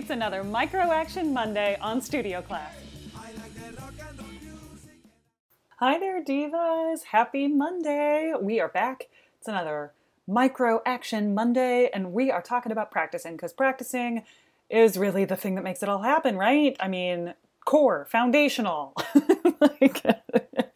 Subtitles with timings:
[0.00, 2.72] It's another Micro Action Monday on Studio Class.
[5.76, 7.02] Hi there, divas.
[7.02, 8.32] Happy Monday.
[8.40, 9.08] We are back.
[9.38, 9.92] It's another
[10.26, 14.22] Micro Action Monday, and we are talking about practicing because practicing
[14.70, 16.74] is really the thing that makes it all happen, right?
[16.80, 17.34] I mean,
[17.66, 18.94] core, foundational.
[19.60, 20.02] like,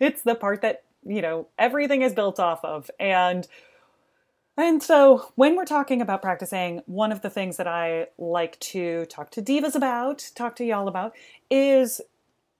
[0.00, 2.90] it's the part that, you know, everything is built off of.
[2.98, 3.46] And
[4.56, 9.06] and so, when we're talking about practicing, one of the things that I like to
[9.06, 11.14] talk to divas about, talk to y'all about,
[11.50, 12.00] is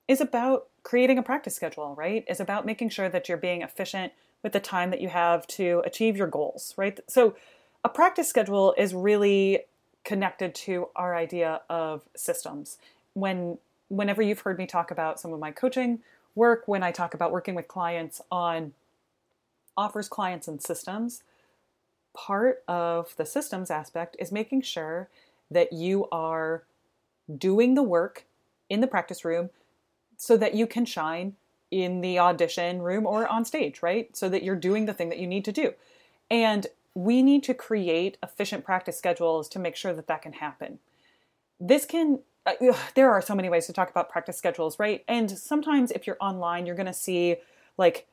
[0.09, 2.25] is about creating a practice schedule, right?
[2.29, 5.83] Is about making sure that you're being efficient with the time that you have to
[5.85, 6.99] achieve your goals, right?
[7.09, 7.37] So,
[7.85, 9.61] a practice schedule is really
[10.05, 12.79] connected to our idea of systems.
[13.15, 16.01] When whenever you've heard me talk about some of my coaching
[16.35, 18.73] work, when I talk about working with clients on
[19.77, 21.23] offers, clients, and systems,
[22.15, 25.09] part of the systems aspect is making sure
[25.51, 26.65] that you are
[27.39, 28.25] doing the work
[28.69, 29.51] in the practice room
[30.17, 31.35] so that you can shine
[31.71, 34.15] in the audition room or on stage, right?
[34.17, 35.73] So that you're doing the thing that you need to do.
[36.31, 40.79] And we need to create efficient practice schedules to make sure that that can happen.
[41.59, 42.53] This can, uh,
[42.95, 45.03] there are so many ways to talk about practice schedules, right?
[45.09, 47.37] And sometimes if you're online, you're going to see
[47.79, 48.07] like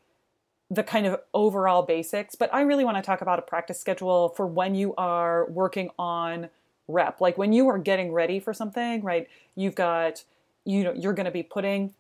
[0.72, 4.30] the kind of overall basics, but I really want to talk about a practice schedule
[4.30, 6.50] for when you are working on
[6.88, 7.22] rep.
[7.22, 9.28] Like when you are getting ready for something, right?
[9.56, 10.24] You've got
[10.66, 11.94] you know you're going to be putting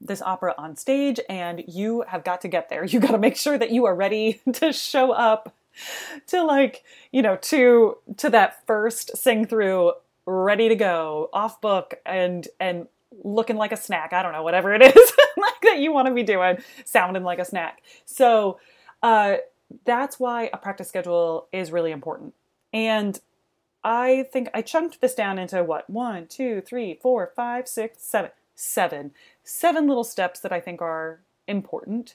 [0.00, 2.84] this opera on stage and you have got to get there.
[2.84, 5.54] You got to make sure that you are ready to show up
[6.28, 9.92] to like, you know, to to that first sing through
[10.26, 12.86] ready to go, off book and and
[13.24, 14.12] looking like a snack.
[14.12, 15.12] I don't know, whatever it is
[15.80, 17.82] you want to be doing, sounding like a snack.
[18.04, 18.58] So
[19.02, 19.36] uh,
[19.84, 22.34] that's why a practice schedule is really important.
[22.72, 23.20] And
[23.84, 28.30] I think I chunked this down into what one, two, three, four, five, six, seven,
[28.54, 29.12] seven,
[29.44, 32.14] seven little steps that I think are important.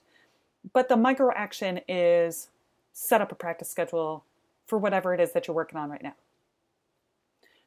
[0.71, 2.49] But the micro action is
[2.91, 4.23] set up a practice schedule
[4.65, 6.15] for whatever it is that you're working on right now.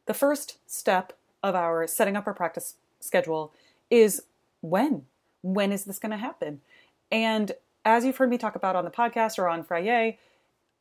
[0.07, 3.53] The first step of our setting up our practice schedule
[3.91, 4.23] is
[4.61, 5.07] when.
[5.53, 6.61] When is this going to happen?
[7.11, 7.53] And
[7.85, 10.19] as you've heard me talk about on the podcast or on Friday,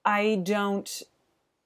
[0.03, 1.03] I don't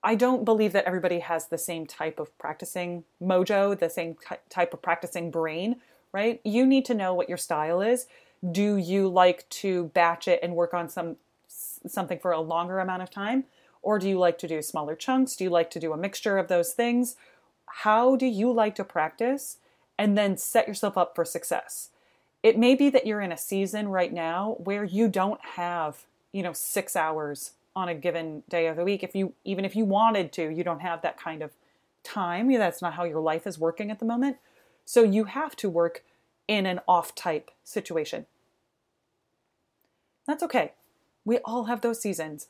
[0.02, 4.16] I don't believe that everybody has the same type of practicing mojo, the same
[4.50, 5.82] type of practicing brain,
[6.14, 6.40] right?
[6.46, 8.08] You need to know what your style is.
[8.50, 11.18] Do you like to batch it and work on some
[11.48, 13.46] something for a longer amount of time
[13.82, 15.36] or do you like to do smaller chunks?
[15.36, 17.16] Do you like to do a mixture of those things?
[17.66, 19.58] How do you like to practice?
[20.00, 21.90] and then set yourself up for success.
[22.42, 26.42] It may be that you're in a season right now where you don't have, you
[26.42, 29.86] know, 6 hours on a given day of the week if you even if you
[29.86, 31.52] wanted to, you don't have that kind of
[32.04, 32.52] time.
[32.52, 34.38] That's not how your life is working at the moment.
[34.86, 36.04] So you have to work
[36.48, 38.26] in an off type situation.
[40.26, 40.74] That's okay.
[41.26, 42.48] We all have those seasons.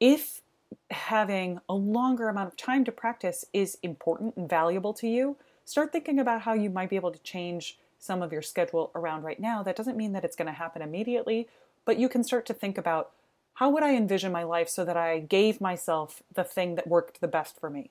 [0.00, 0.42] If
[0.90, 5.92] having a longer amount of time to practice is important and valuable to you, start
[5.92, 9.40] thinking about how you might be able to change some of your schedule around right
[9.40, 9.62] now.
[9.62, 11.48] That doesn't mean that it's going to happen immediately,
[11.84, 13.10] but you can start to think about
[13.54, 17.20] how would I envision my life so that I gave myself the thing that worked
[17.20, 17.90] the best for me.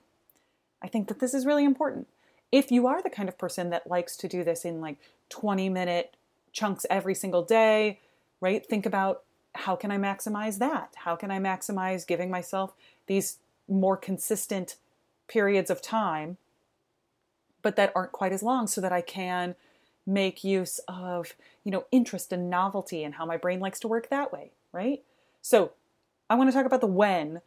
[0.80, 2.06] I think that this is really important.
[2.52, 4.98] If you are the kind of person that likes to do this in like
[5.30, 6.16] 20 minute
[6.52, 7.98] chunks every single day,
[8.40, 8.64] right?
[8.64, 9.22] Think about
[9.54, 10.94] how can I maximize that?
[10.96, 12.74] How can I maximize giving myself
[13.06, 13.38] these
[13.68, 14.76] more consistent
[15.26, 16.36] periods of time
[17.64, 19.56] but that aren't quite as long so that I can
[20.06, 21.34] make use of,
[21.64, 25.02] you know, interest and novelty and how my brain likes to work that way, right?
[25.42, 25.72] So,
[26.28, 27.40] I want to talk about the when.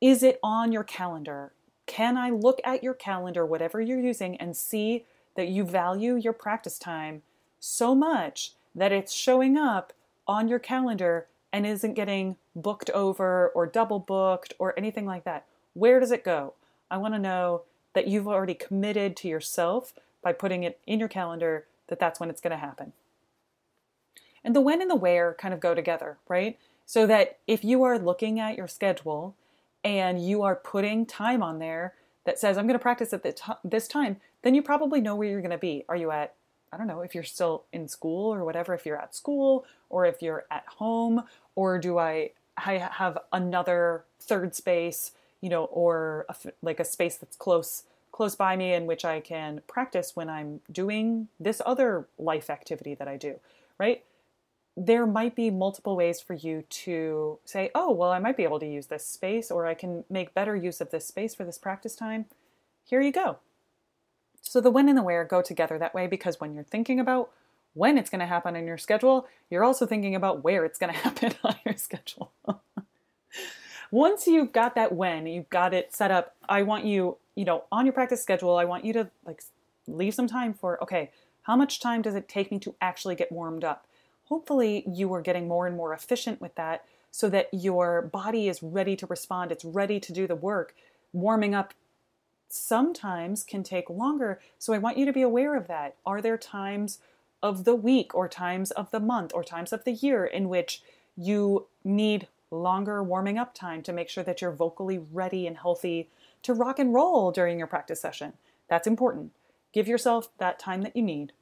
[0.00, 1.52] Is it on your calendar?
[1.86, 5.04] Can I look at your calendar, whatever you're using, and see
[5.34, 7.22] that you value your practice time
[7.58, 9.92] so much that it's showing up
[10.26, 15.44] on your calendar and isn't getting booked over or double booked or anything like that?
[15.74, 16.54] Where does it go?
[16.90, 17.62] I want to know
[17.94, 19.92] that you've already committed to yourself
[20.22, 22.92] by putting it in your calendar that that's when it's going to happen.
[24.42, 26.58] And the when and the where kind of go together, right?
[26.86, 29.36] So that if you are looking at your schedule
[29.84, 31.94] and you are putting time on there
[32.24, 33.22] that says, I'm going to practice at
[33.62, 35.84] this time, then you probably know where you're going to be.
[35.88, 36.34] Are you at,
[36.72, 40.06] I don't know, if you're still in school or whatever, if you're at school or
[40.06, 46.26] if you're at home, or do I, I have another third space you know, or
[46.28, 47.84] a, like a space that's close
[48.20, 52.94] close by me in which I can practice when I'm doing this other life activity
[52.96, 53.40] that I do,
[53.78, 54.04] right?
[54.76, 58.60] There might be multiple ways for you to say, oh, well, I might be able
[58.60, 61.56] to use this space, or I can make better use of this space for this
[61.56, 62.26] practice time.
[62.84, 63.38] Here you go.
[64.42, 67.30] So the when and the where go together that way because when you're thinking about
[67.72, 70.92] when it's going to happen in your schedule, you're also thinking about where it's going
[70.92, 72.32] to happen on your schedule.
[73.90, 77.64] Once you've got that when, you've got it set up, I want you, you know,
[77.70, 79.42] on your practice schedule, I want you to like
[79.86, 81.10] leave some time for, okay,
[81.42, 83.86] how much time does it take me to actually get warmed up?
[84.24, 88.62] Hopefully, you are getting more and more efficient with that so that your body is
[88.62, 90.74] ready to respond, it's ready to do the work.
[91.12, 91.74] Warming up
[92.48, 94.40] sometimes can take longer.
[94.58, 95.96] So I want you to be aware of that.
[96.04, 96.98] Are there times
[97.42, 100.82] of the week or times of the month or times of the year in which
[101.16, 106.08] you need longer warming up time to make sure that you're vocally ready and healthy
[106.42, 108.32] to rock and roll during your practice session?
[108.68, 109.32] That's important.
[109.72, 111.32] Give yourself that time that you need.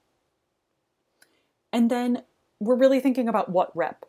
[1.73, 2.23] And then
[2.61, 4.05] we're really thinking about what rep.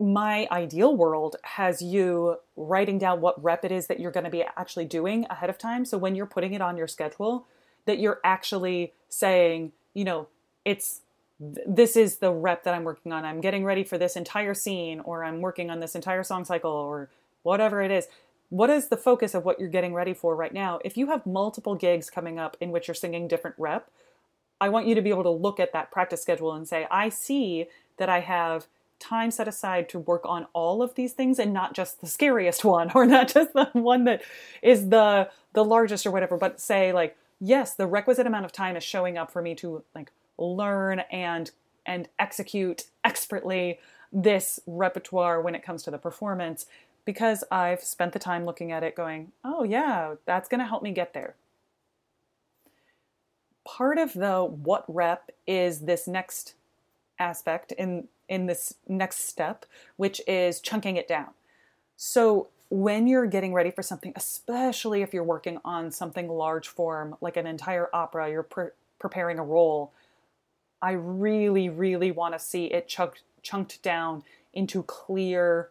[0.00, 4.30] My ideal world has you writing down what rep it is that you're going to
[4.30, 5.84] be actually doing ahead of time.
[5.84, 7.46] So when you're putting it on your schedule,
[7.84, 10.28] that you're actually saying, you know,
[10.64, 11.00] it's
[11.40, 13.24] this is the rep that I'm working on.
[13.24, 16.70] I'm getting ready for this entire scene, or I'm working on this entire song cycle,
[16.70, 17.10] or
[17.42, 18.08] whatever it is.
[18.50, 20.80] What is the focus of what you're getting ready for right now?
[20.84, 23.90] If you have multiple gigs coming up in which you're singing different rep,
[24.60, 27.10] I want you to be able to look at that practice schedule and say, I
[27.10, 27.66] see
[27.98, 28.66] that I have
[28.98, 32.64] time set aside to work on all of these things and not just the scariest
[32.64, 34.22] one or not just the one that
[34.62, 38.76] is the the largest or whatever but say like yes the requisite amount of time
[38.76, 41.50] is showing up for me to like learn and
[41.86, 43.78] and execute expertly
[44.12, 46.66] this repertoire when it comes to the performance
[47.04, 50.82] because I've spent the time looking at it going, "Oh yeah, that's going to help
[50.82, 51.34] me get there."
[53.64, 56.54] Part of the what rep is this next
[57.18, 59.64] aspect in in this next step,
[59.96, 61.28] which is chunking it down.
[61.96, 67.16] So when you're getting ready for something, especially if you're working on something large form
[67.20, 68.68] like an entire opera, you're pre-
[68.98, 69.92] preparing a role,
[70.80, 74.22] I really, really want to see it chunked, chunked down
[74.52, 75.70] into clear,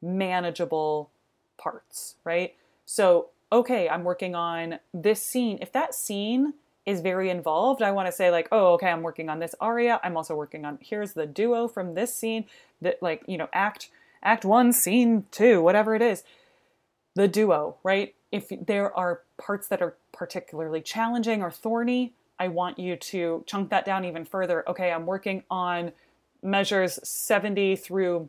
[0.00, 1.10] manageable
[1.56, 2.54] parts, right?
[2.84, 5.58] So, okay, I'm working on this scene.
[5.60, 6.54] If that scene
[6.84, 10.00] is very involved, I want to say, like, oh, okay, I'm working on this aria.
[10.02, 12.46] I'm also working on, here's the duo from this scene,
[12.80, 13.90] that, like, you know, act,
[14.22, 16.24] act one, scene two, whatever it is.
[17.14, 18.14] The duo, right?
[18.32, 23.70] If there are parts that are particularly challenging or thorny, I want you to chunk
[23.70, 24.68] that down even further.
[24.68, 25.92] Okay, I'm working on
[26.42, 28.28] measures 70 through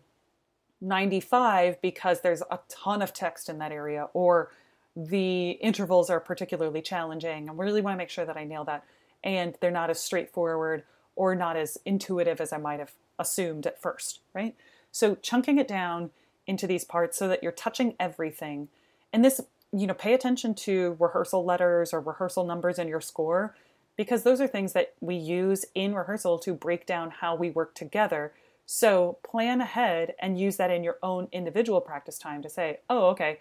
[0.82, 4.52] 95 because there's a ton of text in that area, or
[4.96, 7.50] the intervals are particularly challenging.
[7.50, 8.86] I really want to make sure that I nail that.
[9.24, 10.84] And they're not as straightforward
[11.16, 14.56] or not as intuitive as I might have assumed at first, right?
[14.92, 16.12] So chunking it down
[16.46, 18.68] into these parts so that you're touching everything.
[19.12, 23.56] And this, you know, pay attention to rehearsal letters or rehearsal numbers in your score
[23.96, 27.76] because those are things that we use in rehearsal to break down how we work
[27.76, 28.34] together.
[28.66, 33.08] So plan ahead and use that in your own individual practice time to say, oh,
[33.10, 33.40] okay,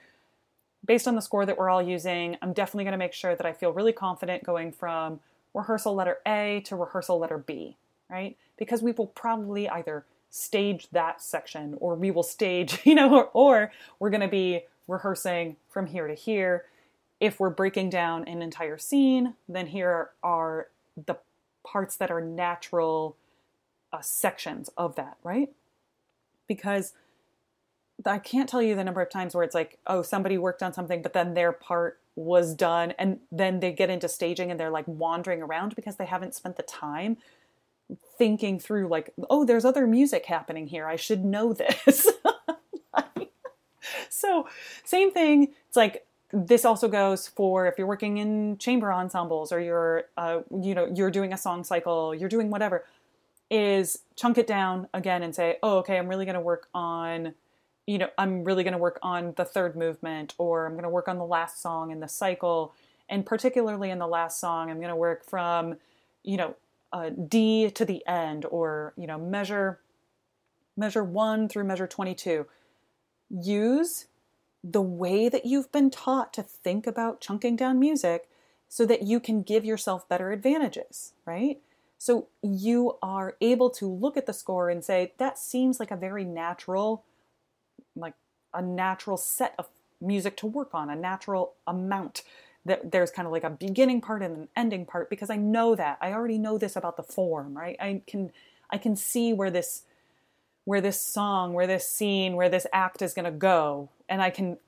[0.85, 3.47] based on the score that we're all using, I'm definitely going to make sure that
[3.47, 5.21] I feel really confident going from
[5.55, 7.77] rehearsal letter A to rehearsal letter B,
[8.11, 8.37] right?
[8.59, 13.31] Because we will probably either stage that section or we will stage, you know, or,
[13.33, 16.65] or we're going to be rehearsing from here to here
[17.23, 20.67] if we're breaking down an entire scene, then here are
[21.07, 21.17] the
[21.65, 23.17] parts that are natural
[23.93, 25.49] uh, sections of that, right?
[26.49, 26.95] Because
[28.05, 30.73] I can't tell you the number of times where it's like, oh, somebody worked on
[30.73, 34.69] something, but then their part was done, and then they get into staging and they're
[34.69, 37.19] like wandering around because they haven't spent the time
[38.19, 40.89] thinking through, like, oh, there's other music happening here.
[40.89, 42.11] I should know this.
[44.11, 44.49] so,
[44.83, 45.55] same thing.
[45.69, 50.41] It's like, this also goes for if you're working in chamber ensembles or you're uh,
[50.63, 52.85] you know you're doing a song cycle you're doing whatever
[53.51, 57.35] is chunk it down again and say oh okay i'm really going to work on
[57.87, 60.89] you know i'm really going to work on the third movement or i'm going to
[60.89, 62.75] work on the last song in the cycle.
[63.09, 65.77] And particularly in the last song i'm going to work from
[66.23, 66.55] you know
[66.95, 69.81] uh, d to the end or you know measure
[70.79, 72.47] measure 1 through measure 22
[73.29, 74.07] use
[74.65, 78.29] the way that you've been taught to think about chunking down music
[78.69, 81.61] so that you can give yourself better advantages, right?
[81.99, 85.97] So you are able to look at the score and say, that seems like a
[85.97, 87.05] very natural,
[87.95, 88.15] like
[88.55, 89.69] a natural set of
[90.01, 92.23] music to work on, a natural amount.
[92.65, 95.75] That there's kind of like a beginning part and an ending part because I know
[95.75, 95.99] that.
[96.01, 97.77] I already know this about the form, right?
[97.81, 98.31] I can
[98.71, 99.83] I can see where this
[100.65, 104.31] where this song, where this scene, where this act is going to go, and I
[104.31, 104.59] can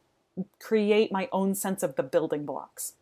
[0.61, 2.95] create my own sense of the building blocks.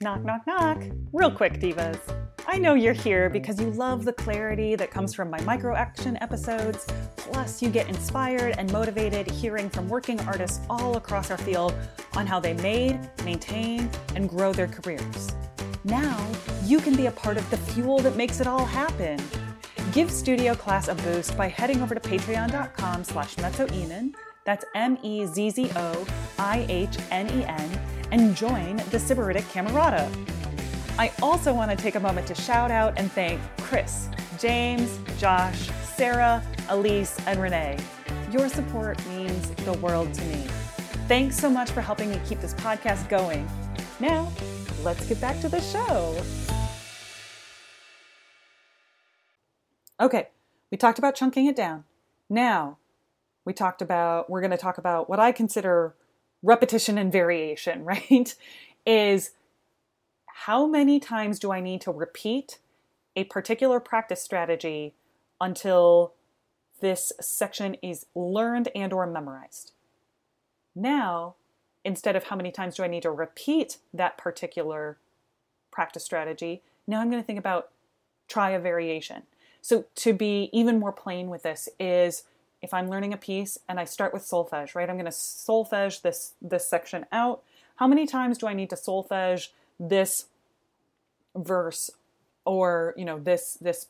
[0.00, 0.82] Knock, knock, knock.
[1.12, 1.98] Real quick, divas.
[2.46, 6.18] I know you're here because you love the clarity that comes from my micro action
[6.20, 6.86] episodes.
[7.16, 11.74] Plus, you get inspired and motivated hearing from working artists all across our field
[12.14, 15.34] on how they made, maintain, and grow their careers.
[15.84, 16.30] Now,
[16.64, 19.18] you can be a part of the fuel that makes it all happen.
[19.94, 25.70] Give Studio Class a boost by heading over to patreon.com slash mezzoihnen, that's M-E-Z-Z-O-I-H-N-E-N,
[28.10, 30.10] and join the Sybaritic Camerata.
[30.98, 34.08] I also want to take a moment to shout out and thank Chris,
[34.40, 37.78] James, Josh, Sarah, Elise, and Renee.
[38.32, 40.44] Your support means the world to me.
[41.06, 43.48] Thanks so much for helping me keep this podcast going.
[44.00, 44.32] Now,
[44.82, 46.20] let's get back to the show.
[50.00, 50.28] Okay,
[50.70, 51.84] we talked about chunking it down.
[52.28, 52.78] Now,
[53.44, 55.94] we talked about, we're going to talk about what I consider
[56.42, 58.34] repetition and variation, right?
[58.86, 59.30] Is
[60.26, 62.58] how many times do I need to repeat
[63.16, 64.94] a particular practice strategy
[65.40, 66.14] until
[66.80, 69.72] this section is learned and or memorized.
[70.74, 71.36] Now,
[71.84, 74.98] instead of how many times do I need to repeat that particular
[75.70, 77.70] practice strategy, now I'm going to think about
[78.28, 79.22] try a variation.
[79.64, 82.24] So to be even more plain with this is
[82.60, 84.90] if I'm learning a piece and I start with solfege, right?
[84.90, 87.42] I'm going to solfege this this section out.
[87.76, 89.48] How many times do I need to solfege
[89.80, 90.26] this
[91.34, 91.90] verse
[92.44, 93.86] or you know this this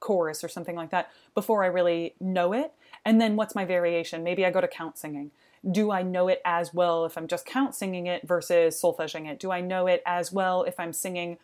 [0.00, 2.72] chorus or something like that before I really know it.
[3.04, 4.24] And then what's my variation?
[4.24, 5.30] Maybe I go to count singing.
[5.70, 9.38] Do I know it as well if I'm just count singing it versus solfeging it?
[9.38, 11.36] Do I know it as well if I'm singing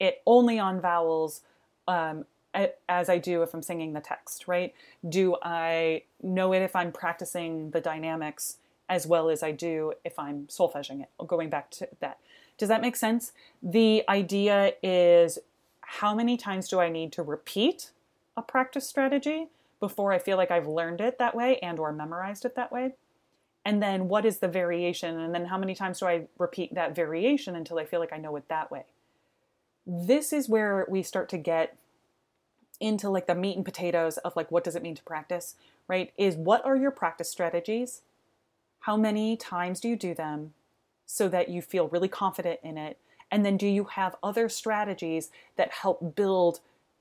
[0.00, 1.42] it only on vowels
[1.86, 2.24] um,
[2.88, 4.74] as I do if I'm singing the text, right?
[5.06, 8.58] Do I know it if I'm practicing the dynamics
[8.88, 11.10] as well as I do if I'm solfeging it?
[11.26, 12.18] Going back to that.
[12.58, 13.32] Does that make sense?
[13.62, 15.38] The idea is
[15.80, 17.90] how many times do I need to repeat
[18.36, 19.48] a practice strategy
[19.78, 22.94] before I feel like I've learned it that way and or memorized it that way?
[23.64, 25.18] And then what is the variation?
[25.18, 28.16] And then how many times do I repeat that variation until I feel like I
[28.16, 28.84] know it that way?
[29.86, 31.76] This is where we start to get
[32.80, 35.56] into like the meat and potatoes of like what does it mean to practice,
[35.88, 36.12] right?
[36.16, 38.02] Is what are your practice strategies?
[38.80, 40.52] How many times do you do them?
[41.06, 42.98] so that you feel really confident in it?
[43.30, 46.60] And then do you have other strategies that help build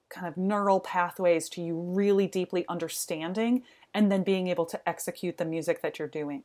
[0.10, 3.64] kind of neural pathways to you really deeply understanding
[3.94, 6.44] and then being able to execute the music that you're doing?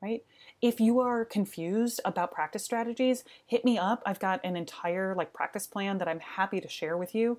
[0.00, 0.24] Right?
[0.62, 4.02] If you are confused about practice strategies, hit me up.
[4.06, 7.38] I've got an entire like practice plan that I'm happy to share with you.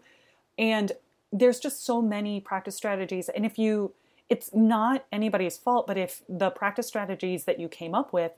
[0.57, 0.91] And
[1.31, 3.93] there's just so many practice strategies and if you
[4.29, 8.33] it's not anybody's fault, but if the practice strategies that you came up with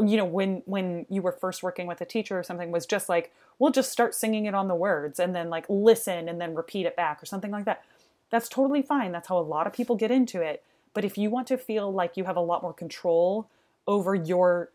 [0.00, 3.08] you know when when you were first working with a teacher or something was just
[3.08, 6.54] like we'll just start singing it on the words and then like listen and then
[6.54, 7.82] repeat it back or something like that
[8.30, 10.62] that's totally fine that's how a lot of people get into it
[10.94, 13.48] but if you want to feel like you have a lot more control
[13.88, 14.70] over your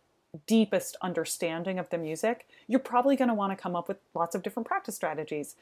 [0.47, 4.35] deepest understanding of the music you're probably going to want to come up with lots
[4.35, 5.55] of different practice strategies.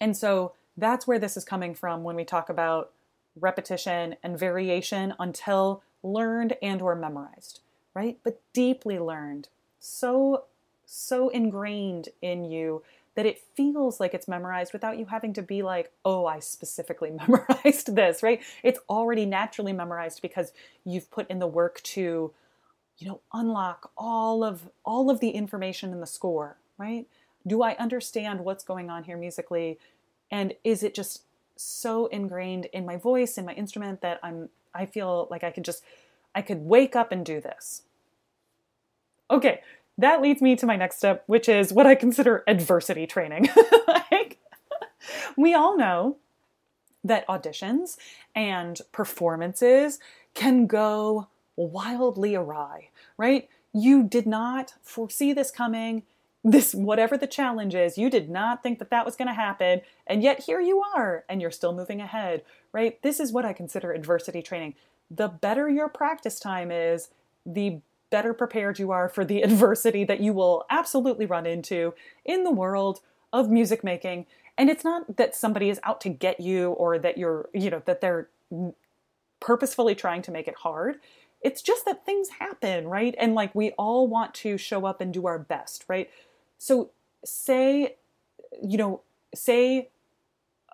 [0.00, 2.92] And so that's where this is coming from when we talk about
[3.38, 7.60] repetition and variation until learned and or memorized
[7.98, 8.18] right?
[8.22, 9.48] But deeply learned,
[9.80, 10.44] so
[10.86, 12.82] so ingrained in you
[13.16, 17.10] that it feels like it's memorized without you having to be like, "Oh, I specifically
[17.28, 18.40] memorized this," right?
[18.62, 20.52] It's already naturally memorized because
[20.84, 22.32] you've put in the work to
[22.98, 27.06] you know, unlock all of all of the information in the score, right?
[27.46, 29.78] Do I understand what's going on here musically?
[30.30, 31.22] And is it just
[31.56, 35.64] so ingrained in my voice in my instrument that I'm I feel like I could
[35.64, 35.82] just
[36.34, 37.82] I could wake up and do this.
[39.30, 39.60] Okay,
[39.98, 43.48] that leads me to my next step, which is what I consider adversity training.
[43.88, 44.38] like,
[45.36, 46.16] we all know
[47.02, 47.96] that auditions
[48.34, 49.98] and performances
[50.34, 53.48] can go wildly awry, right?
[53.72, 56.04] You did not foresee this coming.
[56.50, 59.82] This, whatever the challenge is, you did not think that that was going to happen.
[60.06, 63.00] And yet here you are, and you're still moving ahead, right?
[63.02, 64.74] This is what I consider adversity training.
[65.10, 67.08] The better your practice time is,
[67.44, 71.92] the better prepared you are for the adversity that you will absolutely run into
[72.24, 73.00] in the world
[73.30, 74.24] of music making.
[74.56, 77.82] And it's not that somebody is out to get you or that you're, you know,
[77.84, 78.28] that they're
[79.40, 80.96] purposefully trying to make it hard.
[81.40, 83.14] It's just that things happen, right?
[83.18, 86.10] And like we all want to show up and do our best, right?
[86.58, 86.90] So
[87.24, 87.96] say,
[88.62, 89.02] you know,
[89.34, 89.88] say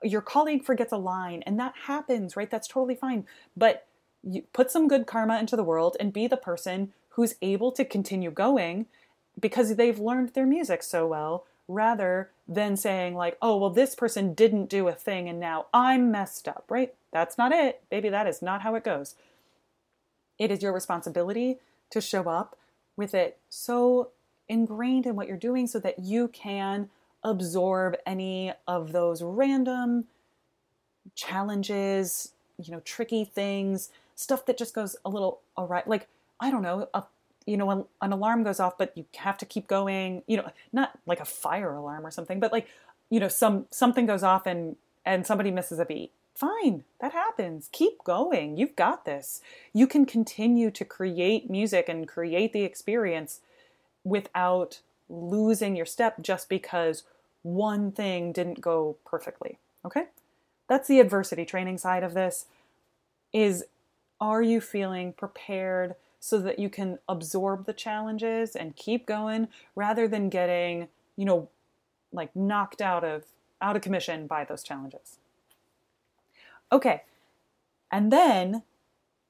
[0.02, 2.50] your colleague forgets a line and that happens, right?
[2.50, 3.26] That's totally fine.
[3.56, 3.86] But
[4.22, 7.84] you put some good karma into the world and be the person who's able to
[7.84, 8.86] continue going
[9.38, 14.34] because they've learned their music so well rather than saying like oh well this person
[14.34, 18.26] didn't do a thing and now i'm messed up right that's not it baby that
[18.26, 19.14] is not how it goes
[20.38, 21.58] it is your responsibility
[21.90, 22.56] to show up
[22.96, 24.10] with it so
[24.48, 26.90] ingrained in what you're doing so that you can
[27.22, 30.04] absorb any of those random
[31.14, 35.82] challenges, you know, tricky things, stuff that just goes a little awry.
[35.86, 36.08] Like,
[36.40, 37.04] I don't know, a,
[37.46, 40.50] you know, an, an alarm goes off, but you have to keep going, you know,
[40.72, 42.68] not like a fire alarm or something, but like,
[43.10, 46.12] you know, some something goes off and and somebody misses a beat.
[46.34, 47.68] Fine, that happens.
[47.70, 48.56] Keep going.
[48.56, 49.40] You've got this.
[49.72, 53.40] You can continue to create music and create the experience
[54.04, 57.04] without losing your step just because
[57.42, 59.58] one thing didn't go perfectly.
[59.84, 60.04] Okay?
[60.68, 62.46] That's the adversity training side of this
[63.32, 63.64] is
[64.20, 70.08] are you feeling prepared so that you can absorb the challenges and keep going rather
[70.08, 71.48] than getting, you know,
[72.12, 73.24] like knocked out of
[73.60, 75.18] out of commission by those challenges.
[76.72, 77.02] Okay.
[77.90, 78.62] And then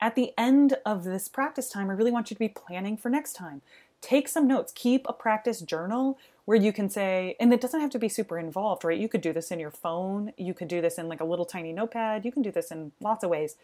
[0.00, 3.08] at the end of this practice time, I really want you to be planning for
[3.08, 3.62] next time.
[4.04, 7.88] Take some notes, keep a practice journal where you can say, and it doesn't have
[7.88, 9.00] to be super involved, right?
[9.00, 11.46] You could do this in your phone, you could do this in like a little
[11.46, 13.56] tiny notepad, you can do this in lots of ways,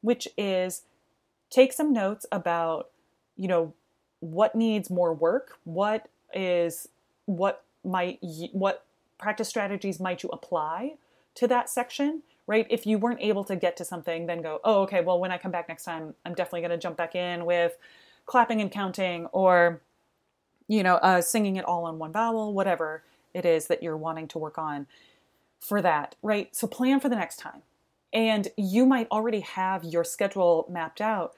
[0.00, 0.82] which is
[1.50, 2.90] take some notes about,
[3.36, 3.74] you know,
[4.20, 6.88] what needs more work, what is,
[7.26, 8.20] what might,
[8.52, 8.84] what
[9.18, 10.92] practice strategies might you apply
[11.34, 12.68] to that section, right?
[12.70, 15.38] If you weren't able to get to something, then go, oh, okay, well, when I
[15.38, 17.76] come back next time, I'm definitely going to jump back in with
[18.26, 19.82] clapping and counting or
[20.68, 23.02] you know, uh, singing it all on one vowel, whatever
[23.34, 24.86] it is that you're wanting to work on
[25.60, 26.54] for that, right?
[26.56, 27.62] So plan for the next time.
[28.12, 31.34] And you might already have your schedule mapped out,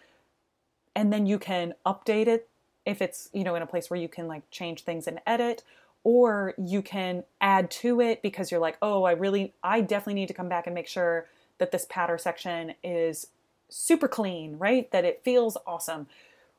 [0.94, 2.48] and then you can update it
[2.84, 5.62] if it's, you know, in a place where you can like change things and edit,
[6.02, 10.28] or you can add to it because you're like, oh, I really, I definitely need
[10.28, 11.26] to come back and make sure
[11.58, 13.28] that this patter section is
[13.68, 14.90] super clean, right?
[14.90, 16.08] That it feels awesome.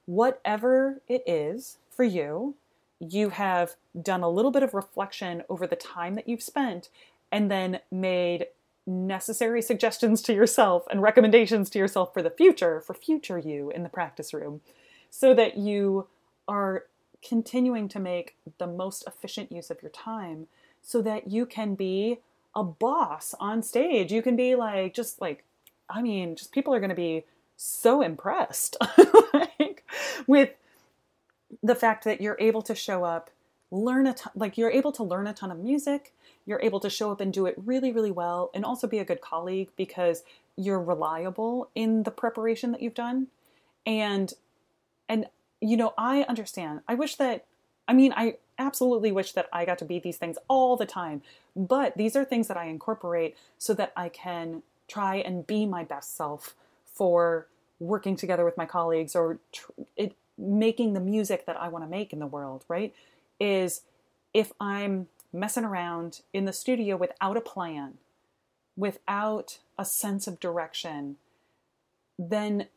[0.05, 2.55] Whatever it is for you,
[2.99, 6.89] you have done a little bit of reflection over the time that you've spent
[7.31, 8.47] and then made
[8.87, 13.83] necessary suggestions to yourself and recommendations to yourself for the future, for future you in
[13.83, 14.61] the practice room,
[15.09, 16.07] so that you
[16.47, 16.85] are
[17.27, 20.47] continuing to make the most efficient use of your time
[20.81, 22.19] so that you can be
[22.55, 24.11] a boss on stage.
[24.11, 25.43] You can be like, just like,
[25.89, 27.25] I mean, just people are going to be
[27.57, 28.77] so impressed
[30.27, 30.51] with
[31.62, 33.29] the fact that you're able to show up,
[33.71, 36.13] learn a ton, like you're able to learn a ton of music,
[36.45, 39.05] you're able to show up and do it really, really well, and also be a
[39.05, 40.23] good colleague because
[40.55, 43.27] you're reliable in the preparation that you've done.
[43.86, 44.34] And,
[45.10, 45.27] and,
[45.62, 46.81] you know, I understand.
[46.88, 47.45] I wish that,
[47.88, 51.21] I mean, I absolutely wish that I got to be these things all the time,
[51.55, 55.84] but these are things that I incorporate so that I can try and be my
[55.84, 56.55] best self
[56.86, 57.47] for
[57.79, 61.89] working together with my colleagues or tr- it, making the music that I want to
[61.89, 62.93] make in the world, right?
[63.39, 63.81] Is
[64.33, 67.95] if I'm messing around in the studio without a plan,
[68.77, 71.17] without a sense of direction,
[72.17, 72.67] then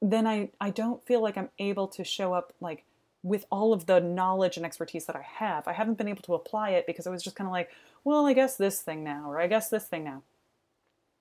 [0.00, 2.84] then I, I don't feel like I'm able to show up like
[3.24, 5.66] with all of the knowledge and expertise that I have.
[5.66, 7.70] I haven't been able to apply it because I was just kind of like,
[8.04, 10.22] well, I guess this thing now, or I guess this thing now.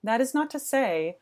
[0.04, 1.18] That is not to say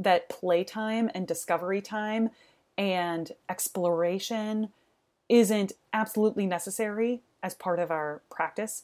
[0.00, 2.30] that playtime and discovery time
[2.76, 4.70] and exploration
[5.28, 8.82] isn't absolutely necessary as part of our practice.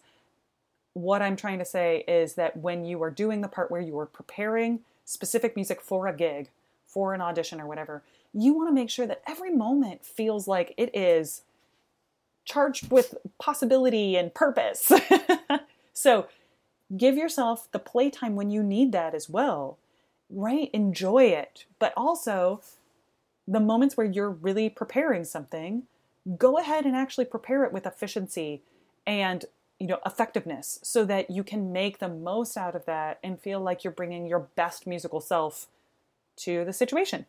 [0.93, 3.99] What I'm trying to say is that when you are doing the part where you
[3.99, 6.51] are preparing specific music for a gig,
[6.87, 8.03] for an audition or whatever,
[8.33, 11.43] you want to make sure that every moment feels like it is
[12.45, 14.93] charged with possibility and purpose.
[15.93, 16.29] so
[16.97, 19.79] give yourself the playtime when you need that as well,
[20.31, 20.71] right?
[20.73, 22.61] Enjoy it, but also
[23.47, 25.85] the moments where you're really preparing something,
[26.37, 28.63] go ahead and actually prepare it with efficiency
[29.07, 29.45] and
[29.79, 33.61] you know effectiveness so that you can make the most out of that and feel
[33.61, 35.69] like you're bringing your best musical self
[36.37, 37.27] to the situation.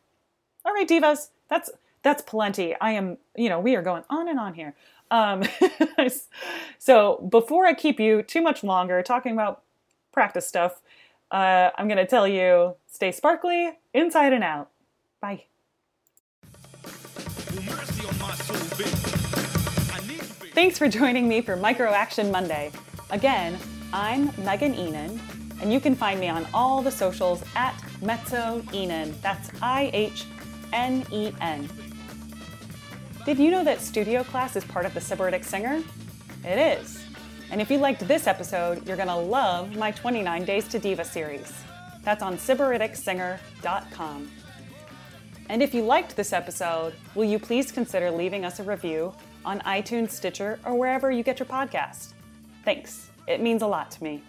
[0.65, 1.69] All right, divas, that's
[2.03, 2.75] that's plenty.
[2.79, 4.75] I am, you know, we are going on and on here.
[5.11, 5.43] Um,
[6.77, 9.61] so before I keep you too much longer talking about
[10.11, 10.81] practice stuff,
[11.31, 14.69] uh, I'm going to tell you stay sparkly inside and out.
[15.21, 15.45] Bye.
[20.53, 22.71] Thanks for joining me for Micro Action Monday.
[23.11, 23.57] Again,
[23.93, 25.19] I'm Megan Ihnen,
[25.61, 29.13] and you can find me on all the socials at Mezzo Ihnen.
[29.21, 30.25] That's I H
[30.73, 31.69] N E N.
[33.25, 35.83] Did you know that studio class is part of the Sybaritic Singer?
[36.43, 37.06] It is.
[37.51, 41.05] And if you liked this episode, you're going to love my 29 Days to Diva
[41.05, 41.51] series.
[42.03, 44.31] That's on SybariticSinger.com.
[45.49, 49.13] And if you liked this episode, will you please consider leaving us a review
[49.45, 52.13] on iTunes, Stitcher, or wherever you get your podcast?
[52.65, 53.11] Thanks.
[53.27, 54.23] It means a lot to me.